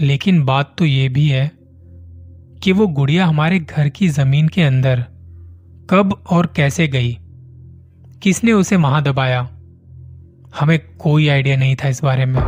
[0.00, 1.50] लेकिन बात तो ये भी है
[2.62, 5.04] कि वो गुड़िया हमारे घर की ज़मीन के अंदर
[5.90, 7.18] कब और कैसे गई?
[8.22, 9.40] किसने उसे वहाँ दबाया?
[10.60, 12.42] हमें कोई आइडिया नहीं था इस बारे में।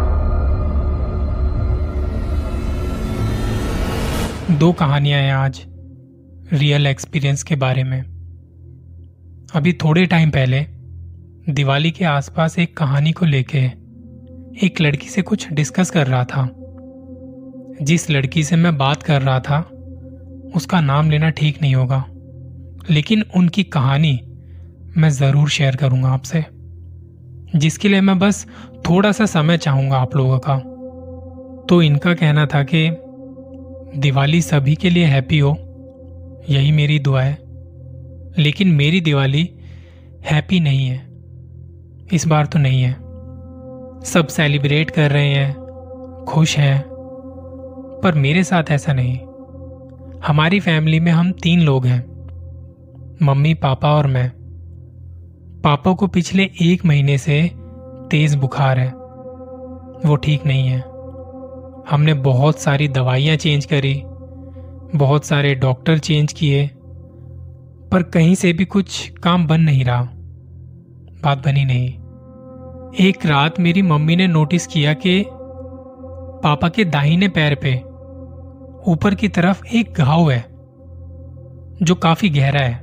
[4.58, 5.62] दो कहानियाँ हैं आज
[6.52, 8.02] रियल एक्सपीरियंस के बारे में।
[9.54, 10.66] अभी थोड़े टाइम पहले
[11.50, 13.58] दिवाली के आसपास एक कहानी को लेके
[14.66, 16.57] एक लड़की से कुछ डिस्कस कर रहा था।
[17.82, 19.60] जिस लड़की से मैं बात कर रहा था,
[20.56, 22.04] उसका नाम लेना ठीक नहीं होगा।
[22.90, 24.20] लेकिन उनकी कहानी
[24.96, 26.44] मैं ज़रूर शेयर करूँगा आपसे,
[27.58, 28.46] जिसके लिए मैं बस
[28.88, 30.58] थोड़ा सा समय चाहूँगा आप लोगों का।
[31.68, 32.90] तो इनका कहना था कि,
[34.00, 35.56] दिवाली सभी के लिए हैप्पी हो,
[36.50, 37.38] यही मेरी दुआ है।
[38.38, 39.50] लेकिन मेरी दिवाली
[40.24, 41.08] हैप्पी नहीं है,
[42.12, 42.92] इस बार तो नहीं है।
[44.04, 45.56] सब सेलिब्रेट कर रहे हैं,
[46.28, 46.97] खुश हैं।
[48.02, 49.18] पर मेरे साथ ऐसा नहीं।
[50.26, 52.00] हमारी फैमिली में हम तीन लोग हैं,
[53.22, 54.32] मम्मी, पापा और मैं।
[55.64, 57.50] पापा को पिछले एक महीने से
[58.10, 58.88] तेज बुखार है।
[60.06, 60.80] वो ठीक नहीं है।
[61.90, 64.02] हमने बहुत सारी दवाइयाँ चेंज करी,
[64.98, 66.66] बहुत सारे डॉक्टर चेंज किए,
[67.92, 70.02] पर कहीं से भी कुछ काम बन नहीं रहा।
[71.24, 71.88] बात बनी नहीं।
[73.06, 75.24] एक रात मेरी मम्मी ने नोटिस किया कि
[76.42, 77.82] पापा के दाहिने पैर पे
[78.88, 80.44] ऊपर की तरफ़ एक घाव है,
[81.82, 82.74] जो काफ़ी गहरा है।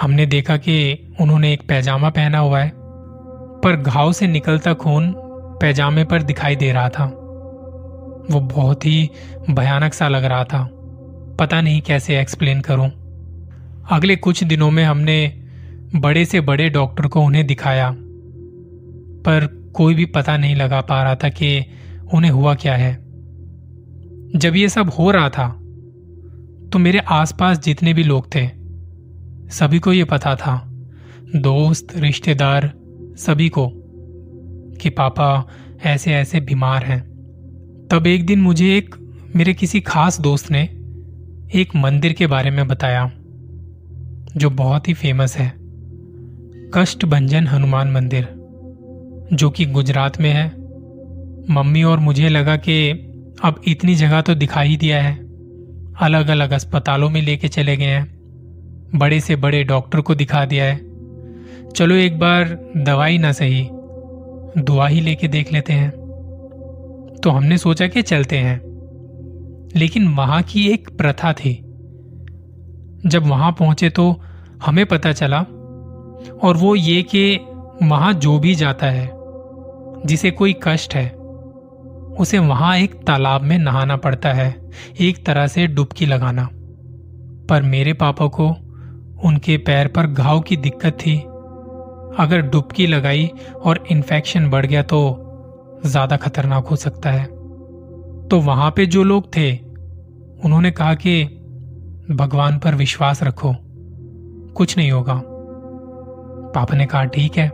[0.00, 2.72] हमने देखा कि उन्होंने एक पैजामा पहना हुआ है,
[3.64, 5.14] पर घाव से निकलता खून
[5.60, 7.04] पैजामे पर दिखाई दे रहा था।
[8.30, 9.10] वो बहुत ही
[9.50, 10.70] भयानक सा लग रहा था।
[11.40, 12.90] पता नहीं कैसे एक्सप्लेन करूँ।
[13.90, 15.42] अगले कुछ दिनों में हमने
[15.96, 17.94] बड़े से बड़े डॉक्टर को उन्हें दिखाया,
[19.22, 21.66] पर कोई भी पता नहीं लगा पा रहा था कि
[22.14, 23.05] उन्हें हुआ क्या है।
[24.34, 25.48] जब ये सब हो रहा था
[26.72, 28.48] तो मेरे आसपास जितने भी लोग थे,
[29.50, 30.68] सभी को ये पता था,
[31.36, 32.72] दोस्त, रिश्तेदार,
[33.18, 33.72] सभी को,
[34.80, 35.48] कि पापा
[35.84, 37.02] ऐसे ऐसे बीमार हैं।
[37.90, 38.94] तब एक दिन मुझे एक,
[39.36, 40.62] मेरे किसी खास दोस्त ने
[41.54, 43.12] एक मंदिर के बारे में बताया,
[44.36, 45.52] जो बहुत ही फ़ेमस है।
[46.74, 48.28] कष्ट भंजन हनुमान मंदिर,
[49.32, 50.46] जो कि गुजरात में है।
[51.50, 53.05] मम्मी और मुझे लगा कि
[53.44, 55.16] अब इतनी जगह तो दिखा ही दिया है।
[56.00, 58.16] अलग अलग अस्पतालों में लेके चले गए हैं।
[58.94, 60.76] बड़े से बड़े डॉक्टर को दिखा दिया है।
[61.70, 63.68] चलो एक बार दवाई ना सही,
[64.58, 65.90] दुआ ही लेके देख लेते हैं।
[67.22, 68.60] तो हमने सोचा कि चलते हैं।
[69.76, 71.54] लेकिन वहाँ की एक प्रथा थी।
[73.06, 74.20] जब वहाँ पहुँचे तो
[74.66, 75.40] हमें पता चला,
[76.42, 77.40] और वो ये कि
[77.82, 79.10] वहाँ जो भी जाता है,
[80.06, 81.25] जिसे कोई कष्ट है
[82.18, 84.54] उसे वहाँ एक तालाब में नहाना पड़ता है,
[85.00, 86.48] एक तरह से डुबकी लगाना।
[87.48, 88.48] पर मेरे पापा को
[89.24, 91.16] उनके पैर पर घाव की दिक्कत थी।
[92.18, 93.30] अगर डुबकी लगाई
[93.62, 95.00] और इन्फेक्शन बढ़ गया तो
[95.86, 97.24] ज़्यादा खतरनाक हो सकता है।
[98.28, 99.52] तो वहाँ पे जो लोग थे,
[100.44, 101.24] उन्होंने कहा कि
[102.10, 103.54] भगवान पर विश्वास रखो,
[104.52, 105.20] कुछ नहीं होगा।
[106.54, 107.46] पापा ने कहा, ठीक है,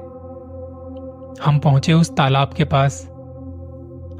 [1.45, 3.06] हम पहुँचे उस तालाब के पास।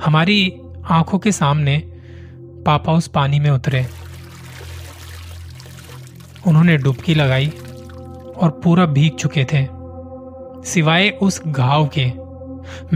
[0.05, 1.79] हमारी आँखों के सामने
[2.67, 3.87] पापा उस पानी में उतरे।
[6.47, 7.49] उन्होंने डुबकी लगाई
[8.37, 9.67] और पूरा भीग चुके थे।
[10.71, 12.07] सिवाय उस घाव के,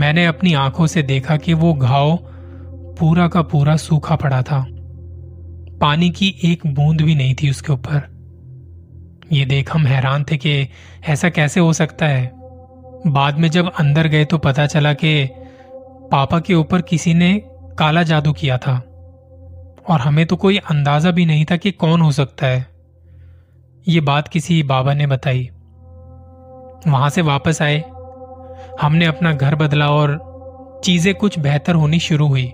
[0.01, 2.17] मैंने अपनी आँखों से देखा कि वो घाव
[3.01, 4.67] पूरा का पूरा सूखा पड़ा था।
[5.81, 8.17] पानी की एक बूंद भी नहीं थी उसके ऊपर।
[9.33, 10.69] ये देख हम हैरान थे कि
[11.09, 12.33] ऐसा कैसे हो सकता है।
[13.07, 15.31] बाद में जब अंदर गए तो पता चला कि
[16.13, 17.43] पापा के ऊपर किसी ने
[17.79, 18.75] काला जादू किया था।
[19.89, 22.67] और हमें तो कोई अंदाज़ा भी नहीं था कि कौन हो सकता है।
[23.89, 25.51] ये बात किसी बाबा ने बताई।
[26.87, 27.85] वहाँ से वापस आए।
[28.81, 30.37] हमने अपना घर बदला और
[30.85, 32.53] चीज़ें कुछ बेहतर होनी शुरू हुई।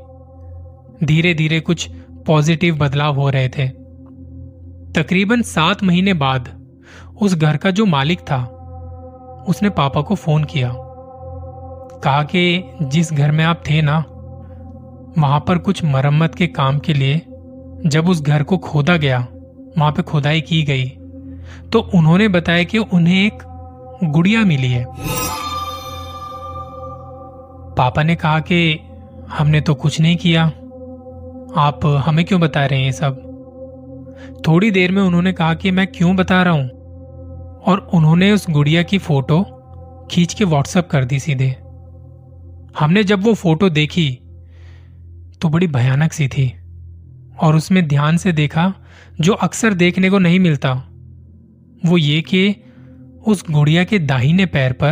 [1.04, 1.90] धीरे धीरे कुछ
[2.26, 3.69] पॉजिटिव बदलाव हो रहे थे।
[4.93, 6.62] तकरीबन सात महीने बाद
[7.22, 8.44] उस घर का जो मालिक था,
[9.49, 10.69] उसने पापा को फ़ोन किया।
[12.04, 13.99] कहा कि जिस घर में आप थे ना,
[15.19, 17.20] वहाँ पर कुछ मरम्मत के काम के लिए
[17.87, 19.19] जब उस घर को खोदा गया,
[19.78, 20.84] वहाँ पे खुदाई की गई
[21.72, 23.43] तो उन्होंने बताया कि उन्हें एक
[24.04, 24.84] गुड़िया मिली है।
[27.76, 28.78] पापा ने कहा कि
[29.31, 30.44] हमने तो कुछ नहीं किया,
[31.56, 33.20] आप हमें क्यों बता रहे हैं ये सब?
[34.46, 36.69] थोड़ी देर में उन्होंने कहा कि मैं क्यों बता रहा हूँ?
[37.62, 39.43] और उन्होंने उस गुड़िया की फ़ोटो
[40.10, 41.56] खींच के व्हाट्सएप कर दी सीधे।
[42.78, 44.19] हमने जब वो फ़ोटो देखी
[45.40, 46.52] तो बड़ी भयानक सी थी।
[47.40, 48.74] और उसमें ध्यान से देखा,
[49.20, 50.72] जो अक्सर देखने को नहीं मिलता,
[51.86, 52.56] वो ये कि
[53.26, 54.90] उस गुड़िया के दाहिने पैर पर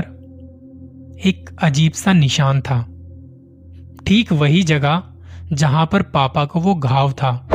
[1.24, 2.82] एक अजीब सा निशान था।
[4.06, 5.02] ठीक वही जगह,
[5.52, 7.48] जहाँ पर पापा को वो घाव था।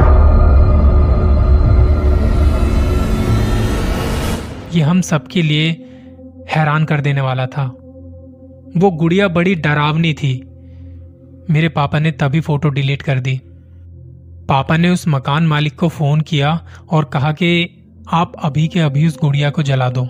[4.73, 5.71] ये हम सबके लिए
[6.49, 7.77] हैरान कर देने वाला था।
[8.77, 10.41] वो गुड़िया बड़ी डरावनी थी।
[11.49, 13.41] मेरे पापा ने तभी फ़ोटो डिलीट कर दी।
[14.49, 17.81] पापा ने उस मकान मालिक को फ़ोन किया और कहा कि
[18.11, 20.01] आप अभी के अभी उस गुड़िया को जला दो।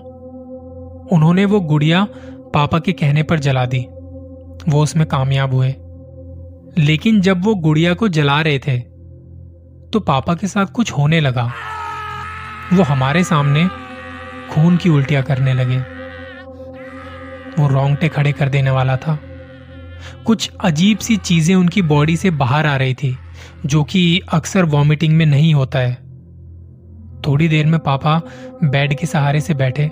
[1.12, 2.06] उन्होंने वो गुड़िया
[2.54, 3.86] पापा के कहने पर जला दी।
[4.68, 5.74] वो उसमें कामयाब हुए।
[6.78, 8.78] लेकिन जब वो गुड़िया को जला रहे थे
[9.92, 11.52] तो पापा के साथ कुछ होने लगा।
[12.72, 13.68] वो हमारे सामने
[14.50, 15.95] खून की उल्टियाँ करने लगे।
[17.58, 19.18] वो रोंगटे खड़े कर देने वाला था।
[20.26, 23.18] कुछ अजीब सी चीज़ें उनकी बॉडी से बाहर आ रही थी,
[23.66, 25.94] जो कि अक्सर वॉमिटिंग में नहीं होता है।
[27.26, 28.22] थोड़ी देर में पापा
[28.64, 29.90] बेड के सहारे से बैठे।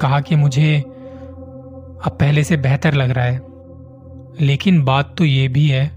[0.00, 3.40] कहा कि मुझे अब पहले से बेहतर लग रहा है।
[4.40, 5.92] लेकिन बात तो यह भी है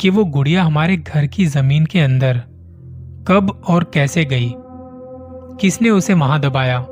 [0.00, 2.42] कि वो गुड़िया हमारे घर की ज़मीन के अंदर
[3.28, 4.54] कब और कैसे गई?
[5.60, 6.86] किसने उसे वहाँ दबाया?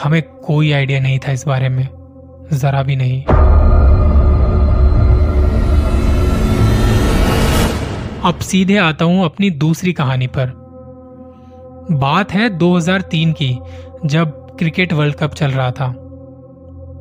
[0.00, 1.88] हमें कोई आइडिया नहीं था इस बारे में।
[2.52, 3.24] जरा भी नहीं।
[8.22, 10.46] अब सीधे आता हूँ अपनी दूसरी कहानी पर।
[11.90, 13.58] बात है 2003 की,
[14.06, 14.26] जब
[14.58, 15.94] क्रिकेट वर्ल्ड कप चल रहा था।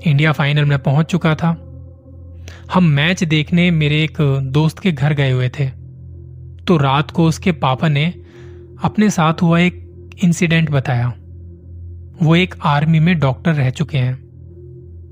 [0.06, 1.50] इंडिया फाइनल में पहुँच चुका था।
[2.74, 5.66] हम मैच देखने मेरे एक दोस्त के घर गए हुए थे।
[6.68, 8.14] तो रात को उसके पापा ने
[8.84, 9.88] अपने साथ हुआ एक
[10.24, 11.14] इंसिडेंट बताया।
[12.23, 14.13] वो एक आर्मी में डॉक्टर रह चुके हैं।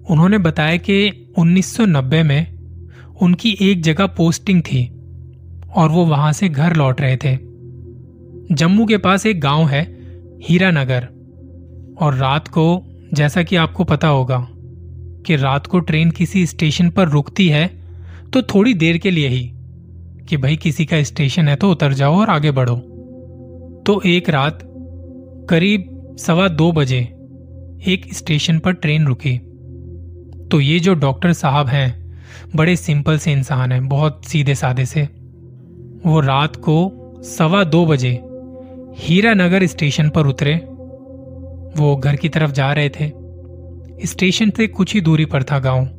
[0.09, 2.47] उन्होंने बताया कि 1990 में
[3.21, 4.85] उनकी एक जगह पोस्टिंग थी
[5.75, 7.37] और वो वहाँ से घर लौट रहे थे।
[8.51, 9.83] जम्मू के पास एक गाँव है,
[10.43, 11.07] हीरानगर।
[12.01, 12.83] और रात को,
[13.13, 14.47] जैसा कि आपको पता होगा,
[15.25, 17.67] कि रात को ट्रेन किसी स्टेशन पर रुकती है
[18.33, 19.51] तो थोड़ी देर के लिए ही,
[20.29, 22.75] कि भाई किसी का स्टेशन है तो उतर जाओ और आगे बढ़ो।
[23.85, 24.59] तो एक रात,
[25.49, 25.88] करीब
[26.25, 26.99] सवा दो बजे
[27.87, 29.37] एक स्टेशन पर ट्रेन रुकी।
[30.51, 32.19] तो ये जो डॉक्टर साहब हैं,
[32.55, 35.01] बड़े सिंपल से इंसान हैं, बहुत सीधे साधे से।
[36.05, 36.91] वो रात को
[37.23, 38.21] सवा दो बजे
[38.97, 40.55] हीरानगर स्टेशन पर उतरे।
[41.77, 43.11] वो घर की तरफ़ जा रहे थे।
[44.07, 45.89] स्टेशन से कुछ ही दूरी पर था गाँव।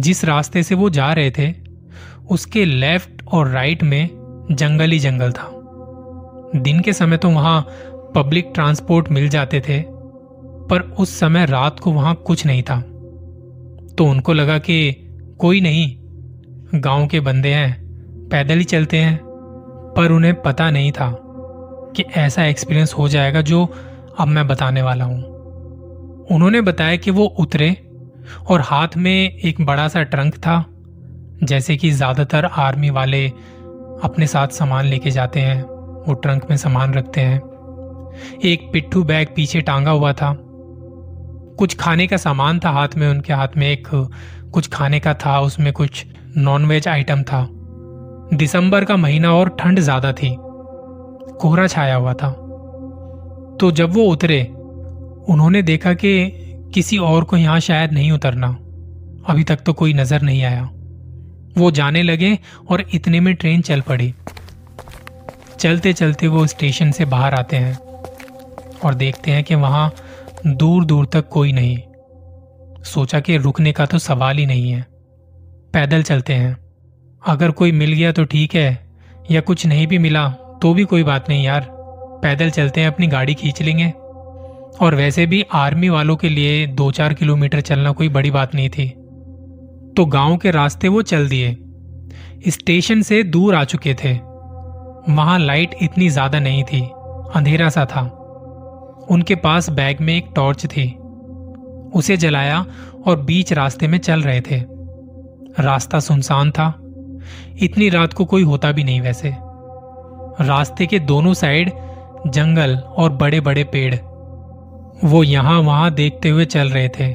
[0.00, 1.54] जिस रास्ते से वो जा रहे थे,
[2.30, 4.08] उसके लेफ़्ट और राइट में
[4.52, 5.50] जंगल ही जंगल था।
[6.56, 7.68] दिन के समय तो वहाँ
[8.14, 9.80] पब्लिक ट्रांसपोर्ट मिल जाते थे,
[10.68, 12.80] पर उस समय रात को वहाँ कुछ नहीं था।
[13.98, 14.92] तो उनको लगा कि
[15.38, 15.96] कोई नहीं,
[16.74, 17.84] गाँव के बंदे हैं,
[18.28, 19.20] पैदल ही चलते हैं,
[19.96, 21.10] पर उन्हें पता नहीं था
[21.96, 23.64] कि ऐसा एक्सपीरियंस हो जाएगा जो
[24.18, 25.22] अब मैं बताने वाला हूँ।
[26.30, 27.70] उन्होंने बताया कि वो उतरे
[28.50, 30.64] और हाथ में एक बड़ा सा ट्रंक था,
[31.42, 33.28] जैसे कि ज़्यादातर आर्मी वाले
[34.04, 35.62] अपने साथ सामान लेके जाते हैं,
[36.06, 37.53] वो ट्रंक में सामान रखते हैं।
[38.44, 40.36] एक पिट्ठू बैग पीछे टांगा हुआ था।
[41.58, 43.88] कुछ खाने का सामान था हाथ में, उनके हाथ में एक,
[44.52, 46.06] कुछ खाने का था, उसमें कुछ
[46.36, 47.46] नॉनवेज आइटम था।
[48.34, 50.34] दिसंबर का महीना और ठंड ज़्यादा थी।
[51.40, 52.30] कोहरा छाया हुआ था।
[53.60, 54.42] तो जब वो उतरे,
[55.28, 56.30] उन्होंने देखा कि
[56.74, 58.48] किसी और को यहाँ शायद नहीं उतरना।
[59.28, 60.70] अभी तक तो कोई नज़र नहीं आया।
[61.58, 62.38] वो जाने लगे
[62.70, 64.14] और इतने में ट्रेन चल पड़ी।
[65.60, 67.78] चलते चलते वो स्टेशन से बाहर आते हैं।
[68.84, 69.92] और देखते हैं कि वहाँ
[70.46, 71.76] दूर दूर तक कोई नहीं।
[72.84, 74.80] सोचा कि रुकने का तो सवाल ही नहीं है।
[75.72, 76.56] पैदल चलते हैं।
[77.22, 78.86] अगर कोई मिल गया तो ठीक है,
[79.30, 80.28] या कुछ नहीं भी मिला
[80.62, 81.68] तो भी कोई बात नहीं यार।
[82.22, 83.92] पैदल चलते हैं, अपनी गाड़ी खींच लेंगे।
[84.80, 88.68] और वैसे भी आर्मी वालों के लिए दो चार किलोमीटर चलना कोई बड़ी बात नहीं
[88.68, 88.88] थी।
[89.96, 91.56] तो गाँव के रास्ते वो चल दिए।
[92.48, 94.12] स्टेशन से दूर आ चुके थे।
[95.08, 96.80] वहाँ लाइट इतनी ज़्यादा नहीं थी।
[97.34, 98.02] अंधेरा सा था।
[99.10, 100.98] उनके पास बैग में एक टॉर्च थी।
[101.94, 102.66] उसे जलाया
[103.06, 104.56] और बीच रास्ते में चल रहे थे।
[105.60, 106.80] रास्ता सुनसान था।
[107.58, 109.34] इतनी रात को कोई होता भी नहीं वैसे।
[110.40, 111.72] रास्ते के दोनों साइड
[112.26, 113.94] जंगल और बड़े बड़े पेड़।
[115.04, 117.12] वो यहाँ वहाँ देखते हुए चल रहे थे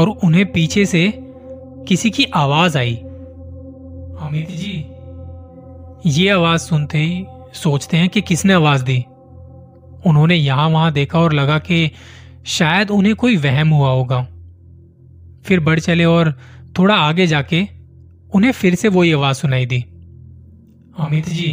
[0.00, 1.12] और उन्हें पीछे से
[1.88, 2.96] किसी की आवाज़ आई।
[4.20, 4.86] अमित जी,
[6.06, 9.04] ये आवाज़ सुनते ही सोचते हैं कि किसने आवाज़ दी?
[10.06, 11.90] उन्होंने यहाँ वहाँ देखा और लगा कि
[12.46, 14.22] शायद उन्हें कोई वहम हुआ होगा।
[15.44, 16.32] फिर बढ़ चले और
[16.78, 17.66] थोड़ा आगे जाके
[18.34, 19.80] उन्हें फिर से वही आवाज़ सुनाई दी।
[20.98, 21.50] अमित जी,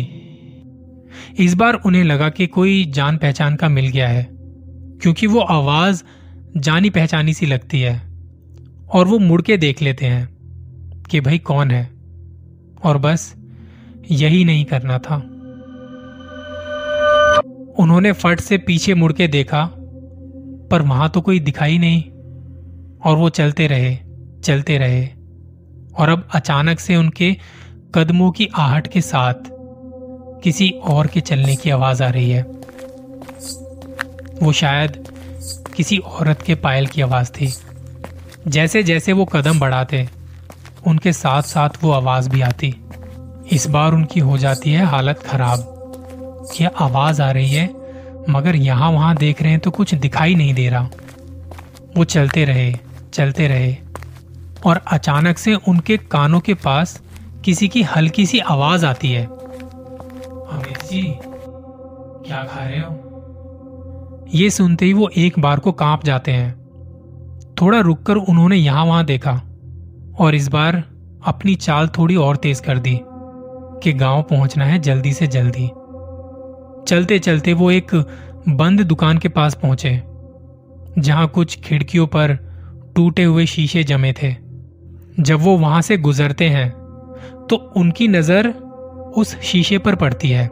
[1.40, 4.28] इस बार उन्हें लगा कि कोई जान पहचान का मिल गया है,
[5.02, 6.04] क्योंकि वो आवाज़
[6.58, 8.02] जानी पहचानी सी लगती है
[8.90, 11.90] और वो मुड़ के देख लेते हैं कि भाई कौन है।
[12.84, 13.36] और बस
[14.12, 15.18] यही नहीं करना था।
[17.80, 19.70] उन्होंने फट से पीछे मुड़ के देखा,
[20.72, 22.04] पर वहाँ तो कोई दिखाई नहीं,
[23.06, 23.98] और वो चलते रहे
[24.44, 25.06] चलते रहे,
[25.98, 27.38] और अब अचानक से उनके
[27.96, 29.34] कदमों की आहट के साथ
[30.44, 32.42] किसी और के चलने की आवाज़ आ रही है।
[34.44, 35.08] वो शायद
[35.76, 37.54] किसी औरत के पायल की आवाज़ थी।
[38.48, 40.10] जैसे जैसे वो कदम बढ़ाते,
[40.88, 42.76] उनके साथ साथ वो आवाज़ भी आती।
[43.52, 45.74] इस बार उनकी हो जाती है हालत खराब।
[46.52, 47.68] कि आवाज़ आ रही है,
[48.30, 50.90] मगर यहाँ वहाँ देख रहे हैं तो कुछ दिखाई नहीं दे रहा।
[51.98, 52.74] वो चलते रहे
[53.14, 53.76] चलते रहे,
[54.66, 57.02] और अचानक से उनके कानों के पास
[57.46, 61.02] किसी की हल्की सी आवाज़ आती है। अमित जी,
[62.28, 64.28] क्या खा रहे हो?
[64.34, 66.52] ये सुनते ही वो एक बार को काँप जाते हैं।
[67.62, 69.42] थोड़ा रुककर उन्होंने यहाँ वहाँ देखा,
[70.20, 70.84] और इस बार
[71.28, 73.00] अपनी चाल थोड़ी और तेज कर दी,
[73.84, 75.70] कि गाँव पहुँचना है जल्दी से जल्दी।
[76.88, 77.94] चलते चलते वो एक
[78.50, 79.90] बंद दुकान के पास पहुँचे,
[80.98, 82.34] जहाँ कुछ खिड़कियों पर
[82.96, 84.32] टूटे हुए शीशे जमे थे।
[85.20, 86.70] जब वो वहाँ से गुजरते हैं
[87.50, 88.48] तो उनकी नज़र
[89.18, 90.48] उस शीशे पर पड़ती है।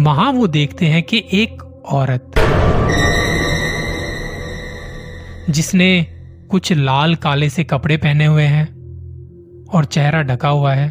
[0.00, 2.30] वहाँ वो देखते हैं कि एक औरत,
[5.50, 6.06] जिसने
[6.50, 8.66] कुछ लाल काले से कपड़े पहने हुए हैं
[9.68, 10.88] और चेहरा ढका हुआ है,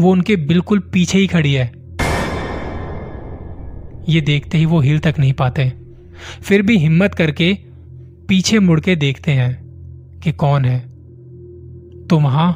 [0.00, 1.70] वो उनके बिल्कुल पीछे ही खड़ी है।
[4.08, 5.72] ये देखते ही वो हिल तक नहीं पाते।
[6.42, 7.52] फिर भी हिम्मत करके
[8.28, 9.54] पीछे मुड़ के देखते हैं
[10.22, 10.78] कि कौन है।
[12.06, 12.52] तो वहाँ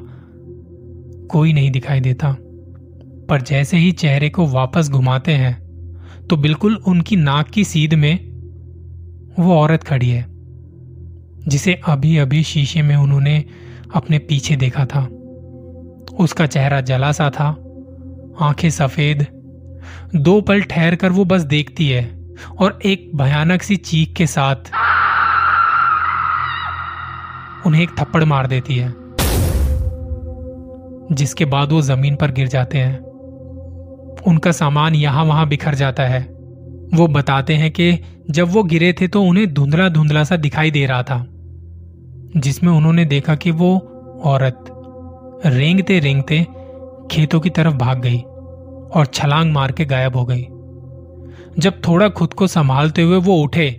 [1.31, 2.37] कोई नहीं दिखाई देता।
[3.29, 5.61] पर जैसे ही चेहरे को वापस घुमाते हैं
[6.31, 8.19] तो बिल्कुल उनकी नाक की सीध में
[9.39, 10.27] वो औरत खड़ी है,
[11.49, 13.45] जिसे अभी अभी शीशे में उन्होंने
[13.95, 15.05] अपने पीछे देखा था।
[16.21, 17.49] उसका चेहरा जला सा था,
[18.41, 19.27] आँखें सफ़ेद
[20.15, 22.03] दो पल ठहर कर वो बस देखती है
[22.61, 24.71] और एक भयानक सी चीख के साथ
[27.67, 28.93] उन्हें एक थप्पड़ मार देती है,
[31.13, 32.99] जिसके बाद वो ज़मीन पर गिर जाते हैं।
[34.27, 36.21] उनका सामान यहाँ वहाँ बिखर जाता है।
[36.95, 37.99] वो बताते हैं कि
[38.31, 41.25] जब वो गिरे थे तो उन्हें धुंधला धुंधला सा दिखाई दे रहा था,
[42.37, 43.77] जिसमें उन्होंने देखा कि वो
[44.25, 44.65] औरत
[45.47, 46.47] रेंगते रेंगते
[47.11, 48.23] खेतों की तरफ़ भाग गई।
[48.95, 50.43] और छलांग मार के गायब हो गई।
[51.59, 53.71] जब थोड़ा खुद को संभालते हुए वो उठे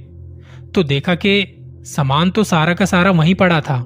[0.76, 1.46] तो देखा कि
[1.86, 3.78] सामान तो सारा का सारा वहीं पड़ा था,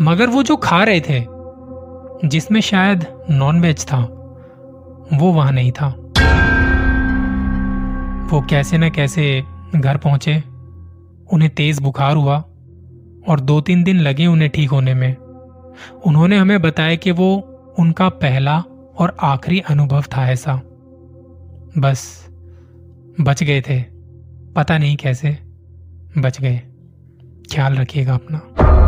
[0.00, 1.24] मगर वो जो खा रहे थे,
[2.28, 4.00] जिसमें शायद नॉनवेज था,
[5.12, 5.88] वो वहाँ नहीं था।
[8.30, 9.42] वो कैसे न कैसे
[9.76, 10.36] घर पहुँचे,
[11.32, 12.36] उन्हें तेज बुखार हुआ,
[13.28, 15.16] और दो तीन दिन लगे उन्हें ठीक होने में।
[16.06, 17.34] उन्होंने हमें बताया कि वो
[17.78, 18.62] उनका पहला
[18.98, 20.60] और आखिरी अनुभव था ऐसा।
[21.78, 22.26] बस,
[23.20, 23.82] बच गए थे।
[24.52, 25.38] पता नहीं कैसे
[26.18, 26.58] बच गए।
[27.52, 28.85] ख्याल रखिएगा अपना।